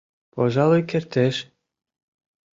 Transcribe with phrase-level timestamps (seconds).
[0.33, 1.35] Пожалуй кертеш.